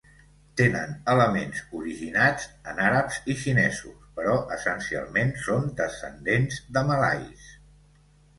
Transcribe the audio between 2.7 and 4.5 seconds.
en àrabs i xinesos, però